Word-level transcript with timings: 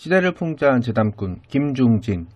시대를 0.00 0.32
풍자한 0.32 0.80
재담꾼 0.80 1.40
김중진. 1.48 2.26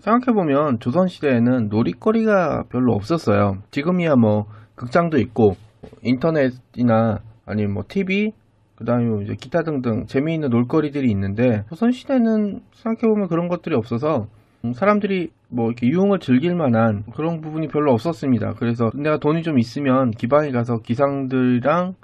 생각해보면 0.00 0.80
조선시대에는 0.80 1.68
놀이거리가 1.70 2.64
별로 2.68 2.92
없었어요. 2.92 3.62
지금이야 3.70 4.16
뭐 4.16 4.44
극장도 4.74 5.16
있고 5.20 5.56
인터넷이나 6.02 7.20
아니면 7.46 7.72
뭐 7.72 7.84
TV, 7.88 8.32
그 8.76 8.84
다음에 8.84 9.24
이제 9.24 9.34
기타 9.34 9.62
등등 9.62 10.04
재미있는 10.04 10.50
놀거리들이 10.50 11.10
있는데 11.10 11.64
조선시대는 11.70 12.60
생각해보면 12.74 13.28
그런 13.28 13.48
것들이 13.48 13.74
없어서 13.74 14.26
사람들이 14.74 15.30
뭐 15.48 15.68
이렇게 15.68 15.86
유흥을 15.86 16.18
즐길 16.18 16.54
만한 16.54 17.04
그런 17.14 17.40
부분이 17.40 17.68
별로 17.68 17.94
없었습니다. 17.94 18.56
그래서 18.58 18.90
내가 18.94 19.16
돈이 19.16 19.42
좀 19.42 19.58
있으면 19.58 20.10
기방에 20.10 20.50
가서 20.50 20.80
기상들이랑 20.80 21.94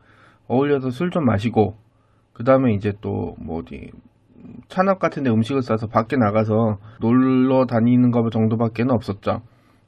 어울려서 0.49 0.89
술 0.89 1.11
좀 1.11 1.27
마시고 1.27 1.75
그 2.33 2.45
다음에 2.45 2.73
이제 2.73 2.95
또 3.03 3.35
뭐 3.39 3.59
어디 3.59 3.91
찬업 4.69 4.99
같은 4.99 5.23
데 5.23 5.31
음식을 5.31 5.63
싸서 5.63 5.89
밖에 5.89 6.17
나가서 6.17 6.79
놀러 7.01 7.67
다니는 7.67 8.11
것 8.11 8.31
정도밖에 8.31 8.85
는 8.85 8.95
없었죠. 8.95 9.43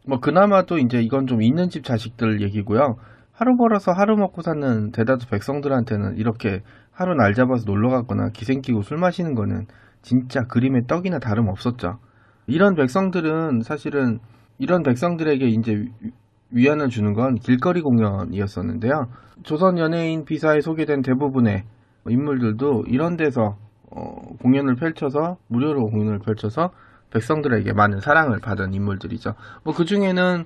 뭐 0.06 0.18
그나마도 0.20 0.78
이제 0.78 1.00
이건 1.00 1.26
좀 1.26 1.42
있는 1.42 1.68
집 1.68 1.84
자식들 1.84 2.42
얘기고요. 2.42 2.96
하루 3.32 3.56
벌어서 3.56 3.92
하루 3.92 4.16
먹고 4.16 4.42
사는 4.42 4.90
대다수 4.90 5.28
백성들한테는 5.28 6.16
이렇게 6.16 6.60
하루 6.90 7.14
날 7.14 7.34
잡아서 7.34 7.64
놀러 7.66 7.88
가거나 7.90 8.28
기생 8.32 8.60
끼고 8.60 8.82
술 8.82 8.98
마시는 8.98 9.34
거는 9.34 9.66
진짜 10.02 10.42
그림의 10.42 10.82
떡이나 10.88 11.18
다름 11.18 11.48
없었죠. 11.48 11.98
이런 12.46 12.74
백성들은 12.74 13.62
사실은 13.62 14.18
이런 14.58 14.82
백성들에게 14.82 15.46
이제 15.46 15.72
위- 15.74 16.10
위안을 16.50 16.88
주는 16.88 17.14
건 17.14 17.36
길거리 17.36 17.80
공연이었었는데요. 17.80 19.06
조선 19.42 19.78
연예인 19.78 20.24
비사에 20.24 20.60
소개된 20.60 21.02
대부분의 21.02 21.62
인물들도 22.08 22.84
이런 22.88 23.16
데서 23.16 23.56
어, 23.94 24.36
공연을 24.40 24.76
펼쳐서 24.76 25.36
무료로 25.48 25.90
공연을 25.90 26.18
펼쳐서 26.20 26.70
백성들에게 27.10 27.72
많은 27.72 28.00
사랑을 28.00 28.38
받은 28.40 28.72
인물들이죠. 28.74 29.34
뭐 29.64 29.74
그 29.74 29.84
중에는 29.84 30.44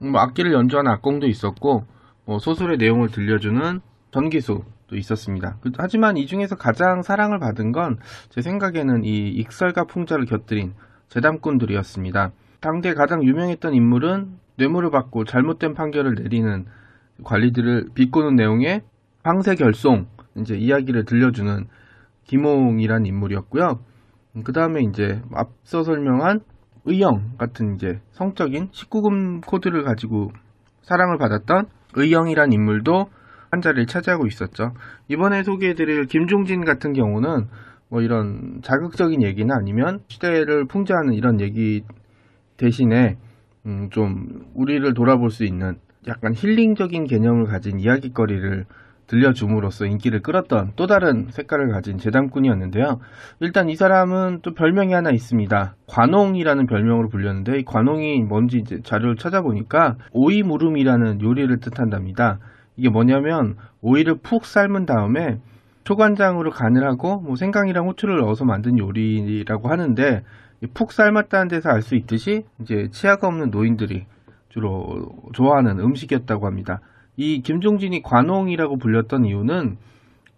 뭐 0.00 0.20
악기를 0.20 0.52
연주하는 0.52 0.90
악공도 0.92 1.26
있었고 1.26 1.84
뭐 2.24 2.38
소설의 2.38 2.76
내용을 2.78 3.08
들려주는 3.10 3.80
전기수도 4.10 4.64
있었습니다. 4.92 5.56
그- 5.60 5.70
하지만 5.78 6.16
이 6.16 6.26
중에서 6.26 6.56
가장 6.56 7.02
사랑을 7.02 7.38
받은 7.38 7.72
건 7.72 7.98
제 8.30 8.42
생각에는 8.42 9.04
이 9.04 9.28
익설과 9.30 9.84
풍자를 9.84 10.24
곁들인 10.26 10.74
재담꾼들이었습니다. 11.08 12.32
당대 12.60 12.94
가장 12.94 13.22
유명했던 13.24 13.74
인물은 13.74 14.38
뇌물을 14.56 14.90
받고 14.90 15.24
잘못된 15.24 15.74
판결을 15.74 16.16
내리는 16.16 16.66
관리들을 17.24 17.90
비꼬는 17.94 18.34
내용의 18.36 18.82
황새결송 19.22 20.06
이제 20.38 20.56
이야기를 20.56 21.04
들려주는 21.04 21.66
김홍이란 22.28 23.06
인물이었고요. 23.06 23.80
그 24.44 24.52
다음에 24.52 24.82
이제 24.82 25.20
앞서 25.34 25.82
설명한 25.82 26.40
의영 26.84 27.36
같은 27.38 27.74
이제 27.74 28.00
성적인 28.12 28.70
19금 28.70 29.44
코드를 29.44 29.82
가지고 29.82 30.30
사랑을 30.82 31.18
받았던 31.18 31.66
의영이란 31.94 32.52
인물도 32.52 33.10
한 33.50 33.60
자리를 33.60 33.86
차지하고 33.86 34.26
있었죠. 34.26 34.72
이번에 35.08 35.42
소개해드릴 35.42 36.06
김종진 36.06 36.64
같은 36.64 36.92
경우는 36.92 37.48
뭐 37.88 38.02
이런 38.02 38.60
자극적인 38.62 39.22
얘기나 39.22 39.56
아니면 39.56 40.00
시대를 40.08 40.66
풍자하는 40.66 41.14
이런 41.14 41.40
얘기 41.40 41.82
대신에 42.58 43.16
음, 43.66 43.88
좀 43.90 44.46
우리를 44.54 44.92
돌아볼 44.94 45.30
수 45.30 45.44
있는 45.44 45.78
약간 46.06 46.34
힐링적인 46.34 47.04
개념을 47.04 47.46
가진 47.46 47.80
이야기거리를 47.80 48.66
들려줌으로써 49.08 49.86
인기를 49.86 50.20
끌었던 50.20 50.72
또 50.76 50.86
다른 50.86 51.26
색깔을 51.30 51.70
가진 51.70 51.98
재담꾼이었는데요. 51.98 53.00
일단 53.40 53.68
이 53.68 53.74
사람은 53.74 54.40
또 54.42 54.54
별명이 54.54 54.92
하나 54.92 55.10
있습니다. 55.10 55.74
관홍이라는 55.88 56.66
별명으로 56.66 57.08
불렸는데 57.08 57.58
이 57.58 57.64
관홍이 57.64 58.22
뭔지 58.22 58.58
이제 58.58 58.80
자료를 58.82 59.16
찾아보니까 59.16 59.96
오이무름이라는 60.12 61.20
요리를 61.20 61.58
뜻한답니다. 61.60 62.38
이게 62.76 62.88
뭐냐면 62.88 63.56
오이를 63.80 64.18
푹 64.22 64.44
삶은 64.44 64.86
다음에 64.86 65.40
초간장으로 65.84 66.50
간을 66.50 66.86
하고 66.86 67.20
뭐 67.20 67.34
생강이랑 67.34 67.88
후추를 67.88 68.18
넣어서 68.18 68.44
만든 68.44 68.78
요리라고 68.78 69.68
하는데 69.68 70.22
이푹 70.60 70.92
삶았다는 70.92 71.48
데서 71.48 71.70
알 71.70 71.82
수 71.82 71.94
있듯이 71.94 72.44
이제 72.60 72.88
치아가 72.90 73.26
없는 73.28 73.50
노인들이 73.50 74.06
주로 74.50 75.08
좋아하는 75.32 75.78
음식이었다고 75.78 76.46
합니다. 76.46 76.80
이 77.18 77.42
김종진이 77.42 78.02
관홍이라고 78.02 78.78
불렸던 78.78 79.24
이유는 79.26 79.76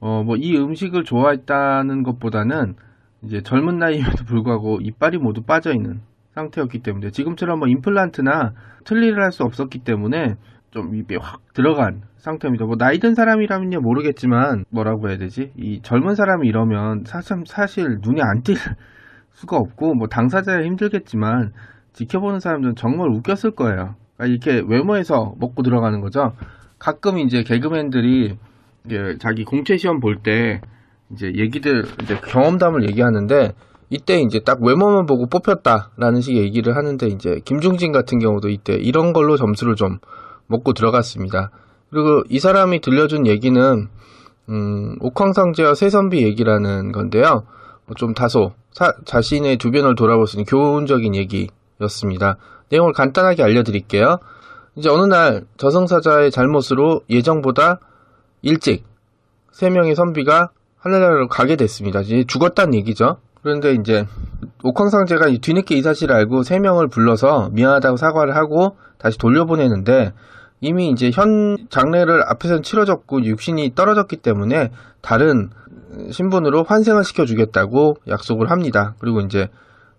어 0.00 0.22
뭐 0.24 0.36
이 0.36 0.56
음식을 0.56 1.04
좋아했다는 1.04 2.02
것보다는 2.04 2.74
이제 3.22 3.42
젊은 3.42 3.78
나이임에도 3.78 4.24
불구하고 4.24 4.80
이빨이 4.80 5.18
모두 5.18 5.42
빠져 5.42 5.74
있는 5.74 6.00
상태였기 6.34 6.78
때문에 6.80 7.10
지금처럼 7.10 7.58
뭐 7.58 7.68
임플란트나 7.68 8.54
틀니를 8.84 9.22
할 9.22 9.30
수 9.32 9.42
없었기 9.44 9.80
때문에 9.80 10.36
좀 10.70 10.94
입에 10.94 11.16
확 11.20 11.40
들어간 11.52 12.00
상태입니다. 12.16 12.64
뭐 12.64 12.76
나이 12.76 12.98
든 12.98 13.14
사람이라면요 13.14 13.80
모르겠지만 13.80 14.64
뭐라고 14.70 15.10
해야 15.10 15.18
되지? 15.18 15.52
이 15.56 15.80
젊은 15.82 16.14
사람이 16.14 16.48
이러면 16.48 17.04
사실 17.06 17.42
사실 17.46 17.98
눈이 18.00 18.20
안띌 18.22 18.56
수가 19.32 19.56
없고 19.58 19.94
뭐 19.94 20.08
당사자야 20.08 20.62
힘들겠지만 20.64 21.52
지켜보는 21.92 22.40
사람들은 22.40 22.76
정말 22.76 23.10
웃겼을 23.10 23.50
거예요. 23.50 23.96
그러니까 24.16 24.26
이렇게 24.50 24.64
외모에서 24.66 25.34
먹고 25.38 25.62
들어가는 25.62 26.00
거죠. 26.00 26.32
가끔 26.80 27.18
이제 27.18 27.44
개그맨들이 27.44 28.36
이제 28.86 29.16
자기 29.20 29.44
공채 29.44 29.76
시험 29.76 30.00
볼 30.00 30.16
때 30.22 30.60
이제 31.12 31.32
얘기들 31.36 31.84
이제 32.02 32.16
경험담을 32.26 32.88
얘기하는데 32.88 33.52
이때 33.90 34.20
이제 34.20 34.40
딱 34.40 34.62
외모만 34.62 35.06
보고 35.06 35.26
뽑혔다라는 35.26 36.20
식의 36.20 36.42
얘기를 36.42 36.74
하는데 36.76 37.06
이제 37.08 37.40
김중진 37.44 37.92
같은 37.92 38.18
경우도 38.18 38.48
이때 38.48 38.74
이런 38.74 39.12
걸로 39.12 39.36
점수를 39.36 39.74
좀 39.76 39.98
먹고 40.46 40.72
들어갔습니다. 40.72 41.50
그리고 41.90 42.22
이 42.28 42.38
사람이 42.38 42.80
들려준 42.80 43.26
얘기는 43.26 43.88
음, 44.48 44.96
옥황상제와 45.00 45.74
세선비 45.74 46.22
얘기라는 46.22 46.92
건데요. 46.92 47.44
어, 47.88 47.94
좀 47.96 48.14
다소 48.14 48.52
사- 48.72 48.94
자신의 49.04 49.58
주변을 49.58 49.96
돌아볼 49.96 50.26
수 50.28 50.36
있는 50.36 50.44
교훈적인 50.46 51.14
얘기였습니다. 51.16 52.36
내용을 52.70 52.92
간단하게 52.92 53.42
알려드릴게요. 53.42 54.18
이제 54.76 54.88
어느 54.88 55.04
날 55.04 55.44
저승사자의 55.56 56.30
잘못으로 56.30 57.02
예정보다 57.10 57.80
일찍 58.42 58.84
세 59.52 59.68
명의 59.70 59.94
선비가 59.94 60.50
하늘나라로 60.78 61.28
가게 61.28 61.56
됐습니다. 61.56 62.00
이제 62.00 62.24
죽었다는 62.26 62.74
얘기죠. 62.74 63.18
그런데 63.42 63.72
이제 63.72 64.06
옥황상제가 64.62 65.28
이 65.28 65.38
뒤늦게 65.38 65.74
이 65.74 65.82
사실을 65.82 66.14
알고 66.14 66.42
세 66.42 66.58
명을 66.58 66.88
불러서 66.88 67.50
미안하다고 67.52 67.96
사과를 67.96 68.36
하고 68.36 68.76
다시 68.98 69.18
돌려보내는데 69.18 70.12
이미 70.60 70.90
이제 70.90 71.10
현 71.12 71.56
장례를 71.70 72.22
앞에서는 72.28 72.62
치러졌고 72.62 73.24
육신이 73.24 73.74
떨어졌기 73.74 74.16
때문에 74.18 74.70
다른 75.00 75.50
신분으로 76.10 76.64
환생을 76.64 77.02
시켜주겠다고 77.04 77.96
약속을 78.08 78.50
합니다. 78.50 78.94
그리고 78.98 79.20
이제 79.20 79.48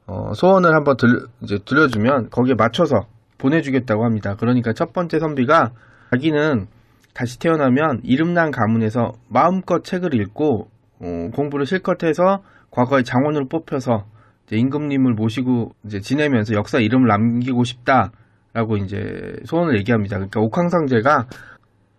어, 0.07 0.33
소원을 0.35 0.73
한번 0.75 0.97
들, 0.97 1.25
이제 1.41 1.59
들려주면 1.63 2.29
거기에 2.29 2.53
맞춰서 2.53 3.05
보내주겠다고 3.41 4.05
합니다. 4.05 4.35
그러니까 4.39 4.73
첫 4.73 4.93
번째 4.93 5.19
선비가 5.19 5.71
자기는 6.11 6.67
다시 7.13 7.39
태어나면 7.39 8.01
이름난 8.03 8.51
가문에서 8.51 9.13
마음껏 9.27 9.83
책을 9.83 10.13
읽고 10.13 10.67
어, 10.99 11.29
공부를 11.33 11.65
실컷 11.65 12.03
해서 12.03 12.43
과거의 12.69 13.03
장원으로 13.03 13.47
뽑혀서 13.47 14.05
임금님을 14.51 15.13
모시고 15.13 15.71
이제 15.85 15.99
지내면서 16.01 16.55
역사 16.55 16.79
이름을 16.79 17.07
남기고 17.07 17.63
싶다라고 17.63 18.77
이제 18.83 19.35
소원을 19.45 19.77
얘기합니다. 19.79 20.17
그러니까 20.17 20.41
옥황상제가 20.41 21.27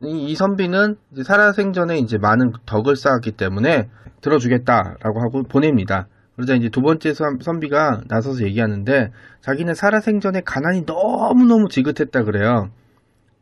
이, 0.04 0.30
이 0.30 0.34
선비는 0.34 0.96
살아생전에 1.24 1.98
이제 1.98 2.18
많은 2.18 2.52
덕을 2.66 2.96
쌓았기 2.96 3.32
때문에 3.32 3.88
들어주겠다라고 4.20 5.20
하고 5.20 5.42
보냅니다. 5.44 6.08
그러자 6.36 6.54
이제 6.54 6.68
두 6.70 6.80
번째 6.82 7.12
선- 7.14 7.38
선비가 7.40 8.02
나서서 8.08 8.44
얘기하는데 8.44 9.12
자기는 9.40 9.74
살아생전에 9.74 10.42
가난이 10.42 10.82
너무너무 10.86 11.68
지긋했다 11.68 12.24
그래요. 12.24 12.70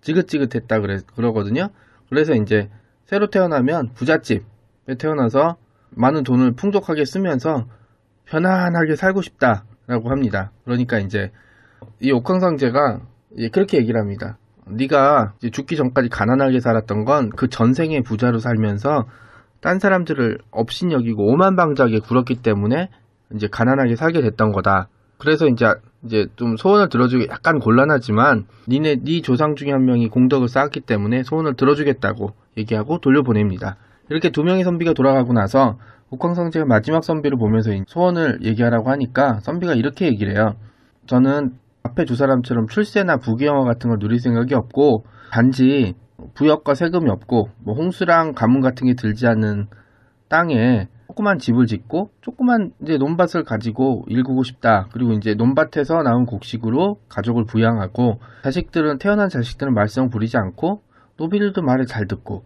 지긋지긋했다 0.02 0.80
그래 0.80 0.98
그러거든요. 1.14 1.68
그래서 2.08 2.34
이제 2.34 2.68
새로 3.06 3.28
태어나면 3.28 3.90
부잣집에 3.94 4.94
태어나서 4.98 5.56
많은 5.90 6.22
돈을 6.24 6.52
풍족하게 6.52 7.04
쓰면서 7.04 7.66
편안하게 8.26 8.96
살고 8.96 9.22
싶다라고 9.22 10.10
합니다. 10.10 10.52
그러니까 10.64 10.98
이제 10.98 11.30
이 12.00 12.10
옥황상제가 12.12 13.00
그렇게 13.52 13.78
얘기를 13.78 14.00
합니다. 14.00 14.38
네가 14.66 15.34
죽기 15.52 15.76
전까지 15.76 16.08
가난하게 16.08 16.60
살았던 16.60 17.04
건 17.04 17.30
그 17.30 17.48
전생의 17.48 18.02
부자로 18.02 18.38
살면서 18.38 19.06
딴 19.60 19.78
사람들을 19.78 20.38
업신여기고 20.50 21.32
오만방자하게 21.32 22.00
굴었기 22.00 22.36
때문에 22.36 22.88
이제 23.34 23.48
가난하게 23.48 23.96
살게 23.96 24.20
됐던 24.22 24.52
거다. 24.52 24.88
그래서 25.18 25.46
이제 25.46 25.66
이제 26.02 26.26
좀 26.36 26.56
소원을 26.56 26.88
들어주기 26.88 27.28
약간 27.30 27.58
곤란하지만 27.58 28.46
니네 28.68 29.00
네 29.04 29.20
조상 29.20 29.54
중에 29.54 29.70
한 29.70 29.84
명이 29.84 30.08
공덕을 30.08 30.48
쌓았기 30.48 30.80
때문에 30.80 31.22
소원을 31.22 31.54
들어주겠다고 31.54 32.32
얘기하고 32.56 32.98
돌려보냅니다. 32.98 33.76
이렇게 34.08 34.30
두 34.30 34.42
명의 34.42 34.64
선비가 34.64 34.94
돌아가고 34.94 35.34
나서 35.34 35.78
옥황상제가 36.08 36.64
마지막 36.64 37.04
선비를 37.04 37.38
보면서 37.38 37.70
소원을 37.86 38.40
얘기하라고 38.42 38.90
하니까 38.90 39.40
선비가 39.40 39.74
이렇게 39.74 40.06
얘기를 40.06 40.34
해요. 40.34 40.54
저는 41.06 41.52
앞에 41.82 42.04
두 42.04 42.16
사람처럼 42.16 42.66
출세나 42.66 43.18
부귀영화 43.18 43.64
같은 43.64 43.90
걸 43.90 43.98
누릴 43.98 44.20
생각이 44.20 44.54
없고 44.54 45.04
단지 45.30 45.94
부역과 46.34 46.74
세금이 46.74 47.10
없고 47.10 47.50
뭐 47.58 47.74
홍수랑 47.74 48.34
가뭄 48.34 48.60
같은 48.60 48.86
게 48.86 48.94
들지 48.94 49.26
않는 49.26 49.68
땅에 50.28 50.88
조그만 51.08 51.38
집을 51.38 51.66
짓고 51.66 52.10
조그만 52.20 52.72
이제 52.82 52.96
논밭을 52.96 53.42
가지고 53.44 54.04
일구고 54.08 54.44
싶다. 54.44 54.88
그리고 54.92 55.12
이제 55.12 55.34
논밭에서 55.34 56.02
나온 56.02 56.24
곡식으로 56.24 57.00
가족을 57.08 57.44
부양하고 57.46 58.20
자식들은 58.44 58.98
태어난 58.98 59.28
자식들은 59.28 59.74
말썽 59.74 60.10
부리지 60.10 60.36
않고 60.36 60.82
노비들도 61.16 61.62
말을 61.62 61.86
잘 61.86 62.06
듣고 62.06 62.44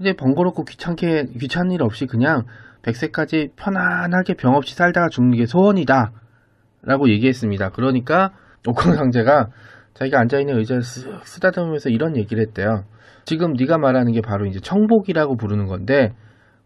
이제 0.00 0.14
번거롭고 0.14 0.64
귀찮게 0.64 1.26
귀찮은 1.38 1.72
일 1.72 1.82
없이 1.82 2.06
그냥 2.06 2.44
100세까지 2.82 3.50
편안하게 3.56 4.34
병 4.34 4.54
없이 4.54 4.74
살다가 4.74 5.08
죽는 5.08 5.36
게 5.36 5.46
소원이다. 5.46 6.12
라고 6.82 7.10
얘기했습니다. 7.10 7.70
그러니까 7.70 8.32
옥황상제가 8.66 9.48
자기가 9.98 10.20
앉아있는 10.20 10.56
의자를 10.56 10.82
쓱 10.82 11.24
쓰다듬으면서 11.24 11.90
이런 11.90 12.16
얘기를 12.16 12.40
했대요. 12.40 12.84
지금 13.24 13.54
네가 13.54 13.78
말하는 13.78 14.12
게 14.12 14.20
바로 14.20 14.46
이제 14.46 14.60
청복이라고 14.60 15.36
부르는 15.36 15.66
건데 15.66 16.12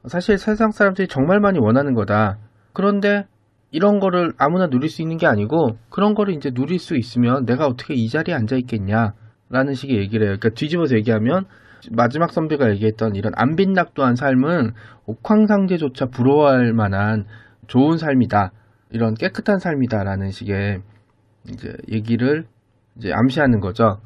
사실 0.06 0.36
세상 0.36 0.70
사람들이 0.70 1.08
정말 1.08 1.40
많이 1.40 1.58
원하는 1.58 1.94
거다. 1.94 2.38
그런데 2.74 3.24
이런 3.70 4.00
거를 4.00 4.32
아무나 4.36 4.68
누릴 4.68 4.90
수 4.90 5.00
있는 5.00 5.16
게 5.16 5.26
아니고 5.26 5.78
그런 5.88 6.12
거를 6.12 6.34
이제 6.34 6.50
누릴 6.50 6.78
수 6.78 6.94
있으면 6.94 7.46
내가 7.46 7.66
어떻게 7.66 7.94
이 7.94 8.08
자리에 8.08 8.34
앉아 8.34 8.56
있겠냐 8.56 9.14
라는 9.48 9.72
식의 9.72 9.96
얘기를 9.96 10.26
해요. 10.26 10.36
그러니까 10.38 10.50
뒤집어서 10.50 10.94
얘기하면 10.96 11.46
마지막 11.90 12.32
선비가 12.32 12.70
얘기했던 12.72 13.16
이런 13.16 13.32
안빈낙도한 13.34 14.14
삶은 14.14 14.72
옥황상제조차 15.06 16.06
부러워할 16.06 16.74
만한 16.74 17.24
좋은 17.66 17.96
삶이다. 17.96 18.52
이런 18.90 19.14
깨끗한 19.14 19.58
삶이다라는 19.58 20.30
식의 20.30 20.82
이제 21.48 21.72
얘기를 21.90 22.44
이제 22.96 23.12
암시하는 23.12 23.60
거죠. 23.60 23.98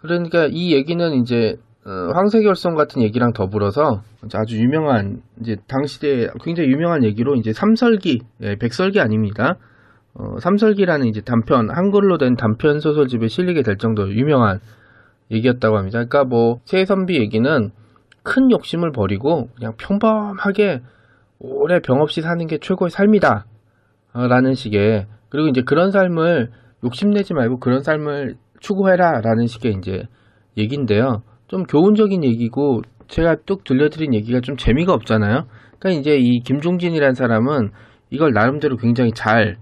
그러니까 0.00 0.48
이 0.50 0.72
얘기는 0.72 1.12
이제 1.14 1.56
어, 1.84 2.12
황새결손 2.14 2.74
같은 2.74 3.02
얘기랑 3.02 3.32
더불어서 3.32 4.02
아주 4.34 4.58
유명한 4.58 5.22
이제 5.40 5.56
당시에 5.68 6.28
굉장히 6.42 6.70
유명한 6.70 7.04
얘기로 7.04 7.36
이제 7.36 7.52
삼설기, 7.52 8.22
예, 8.42 8.56
백설기 8.56 9.00
아닙니다. 9.00 9.56
어, 10.14 10.38
삼설기라는 10.40 11.06
이제 11.06 11.20
단편 11.20 11.70
한글로 11.70 12.18
된 12.18 12.34
단편 12.34 12.80
소설집에 12.80 13.28
실리게 13.28 13.62
될 13.62 13.76
정도로 13.76 14.12
유명한 14.14 14.58
얘기였다고 15.30 15.76
합니다. 15.76 15.98
그러니까 15.98 16.24
뭐 16.24 16.60
세선비 16.64 17.18
얘기는 17.18 17.70
큰 18.22 18.50
욕심을 18.50 18.90
버리고 18.90 19.48
그냥 19.54 19.74
평범하게 19.76 20.82
오래 21.38 21.80
병 21.80 22.00
없이 22.00 22.22
사는 22.22 22.44
게 22.46 22.58
최고의 22.58 22.90
삶이다. 22.90 23.44
어, 24.14 24.26
라는 24.26 24.54
식의 24.54 25.06
그리고 25.28 25.48
이제 25.48 25.62
그런 25.62 25.92
삶을 25.92 26.50
욕심내지 26.84 27.34
말고 27.34 27.58
그런 27.58 27.82
삶을 27.82 28.36
추구해라 28.60 29.20
라는 29.20 29.46
식의 29.46 29.74
이제 29.78 30.04
얘기인데요. 30.56 31.22
좀 31.48 31.64
교훈적인 31.64 32.24
얘기고 32.24 32.82
제가 33.08 33.36
뚝 33.46 33.64
들려드린 33.64 34.14
얘기가 34.14 34.40
좀 34.40 34.56
재미가 34.56 34.92
없잖아요. 34.92 35.46
그러니까 35.78 36.00
이제 36.00 36.16
이 36.16 36.40
김종진이라는 36.40 37.14
사람은 37.14 37.70
이걸 38.10 38.32
나름대로 38.32 38.76
굉장히 38.76 39.12
잘 39.12 39.56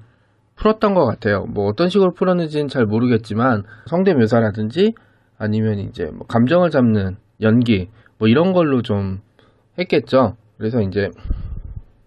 풀었던 0.57 0.95
것 0.95 1.05
같아요. 1.05 1.45
뭐 1.47 1.67
어떤 1.67 1.89
식으로 1.89 2.13
풀었는지는 2.13 2.69
잘 2.69 2.87
모르겠지만 2.87 3.65
성대 3.87 4.15
묘사라든지 4.15 4.95
아니면 5.37 5.81
이제 5.81 6.07
뭐 6.07 6.27
감정을 6.27 6.71
잡는 6.71 7.17
연기 7.41 7.89
뭐 8.19 8.29
이런 8.29 8.53
걸로 8.53 8.83
좀 8.83 9.19
했겠죠. 9.79 10.37
그래서 10.57 10.81
이제 10.81 11.11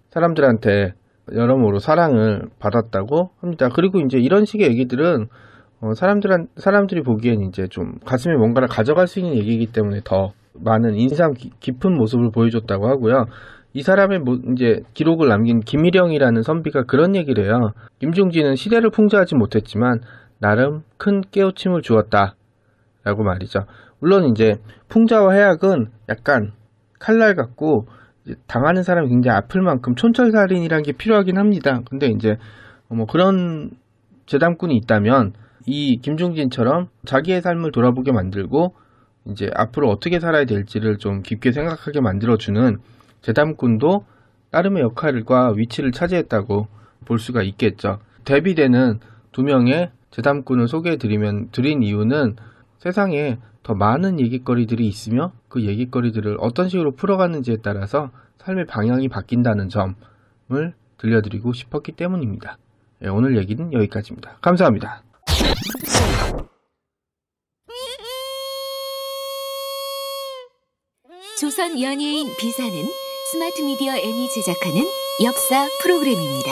사람들한테 0.10 0.94
여러모로 1.34 1.80
사랑을 1.80 2.44
받았다고 2.60 3.32
합니다. 3.40 3.70
그리고 3.74 4.00
이제 4.00 4.18
이런 4.18 4.46
식의 4.46 4.68
얘기들은 4.70 5.28
어, 5.80 5.94
사람들한 5.94 6.48
사람들이 6.56 7.02
보기엔 7.02 7.42
이제 7.42 7.68
좀 7.68 8.00
가슴에 8.06 8.36
뭔가를 8.36 8.68
가져갈 8.68 9.08
수 9.08 9.20
있는 9.20 9.36
얘기이기 9.36 9.68
때문에 9.68 10.02
더 10.04 10.34
많은 10.54 10.96
인상 10.96 11.34
깊은 11.34 11.94
모습을 11.94 12.32
보여줬다고 12.32 12.88
하고요. 12.88 13.26
이 13.74 13.84
사람의 13.84 14.20
뭐 14.20 14.38
이제 14.54 14.82
기록을 14.94 15.28
남긴 15.28 15.60
김일영이라는 15.60 16.42
선비가 16.42 16.84
그런 16.84 17.16
얘기를 17.16 17.46
해요. 17.46 17.74
김중진은 18.00 18.56
시대를 18.56 18.90
풍자하지 18.90 19.36
못했지만 19.36 20.00
나름 20.40 20.82
큰 20.98 21.22
깨우침을 21.32 21.82
주었다. 21.84 22.36
라고 23.04 23.24
말이죠. 23.24 23.62
물론 24.00 24.26
이제 24.26 24.56
풍자와 24.90 25.34
해악은 25.34 25.88
약간 26.10 26.54
칼날 27.00 27.36
같고 27.36 27.86
당하는 28.48 28.84
사람이 28.84 29.10
굉장히 29.10 29.38
아플 29.38 29.62
만큼 29.62 29.96
촌철살인이라는 29.96 30.84
게 30.84 30.92
필요하긴 30.92 31.38
합니다. 31.38 31.82
근데 31.90 32.08
이제 32.08 32.38
뭐 32.90 33.06
그런 33.06 33.72
재담꾼이 34.26 34.76
있다면 34.78 35.34
이 35.66 35.98
김종진처럼 35.98 36.90
자기의 37.06 37.42
삶을 37.42 37.72
돌아보게 37.72 38.12
만들고 38.12 38.76
이제 39.30 39.50
앞으로 39.54 39.90
어떻게 39.90 40.20
살아야 40.20 40.46
될지를 40.46 40.98
좀 40.98 41.22
깊게 41.22 41.52
생각하게 41.52 42.02
만들어주는 42.02 42.78
재담꾼도 43.22 44.06
나름의 44.52 44.84
역할과 44.84 45.54
위치를 45.56 45.92
차지했다고 45.92 46.68
볼 47.06 47.20
수가 47.20 47.44
있겠죠. 47.44 48.00
데뷔되는 48.24 49.00
두 49.32 49.44
명의 49.44 49.92
재담꾼을 50.12 50.68
소개해드리면 50.68 51.50
드린 51.52 51.84
이유는 51.84 52.36
세상에 52.80 53.38
더 53.68 53.76
많은 53.76 54.22
얘기거리들이 54.22 54.88
있으며 54.88 55.34
그 55.50 55.66
얘기거리들을 55.66 56.38
어떤 56.40 56.70
식으로 56.70 56.92
풀어가는지에 56.92 57.58
따라서 57.62 58.12
삶의 58.38 58.66
방향이 58.66 59.10
바뀐다는 59.10 59.68
점을 59.68 60.74
들려드리고 60.98 61.52
싶었기 61.52 61.92
때문입니다. 61.92 62.58
네, 63.00 63.10
오늘 63.10 63.36
얘기는 63.36 63.74
여기까지입니다. 63.74 64.38
감사합니다. 64.40 65.04
조선 71.38 71.82
연예인 71.82 72.26
비사는 72.40 72.72
스마트 73.34 73.62
미디어 73.64 73.98
N이 73.98 74.30
제작하는 74.30 74.82
역사 75.26 75.68
프로그램입니다. 75.84 76.52